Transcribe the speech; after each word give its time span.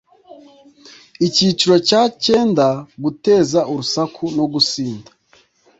icyiciro 1.27 1.75
cya 1.87 2.01
cyenda 2.23 2.67
guteza 3.03 3.59
urusaku 3.71 4.23
no 4.37 4.45
gusinda 4.53 5.09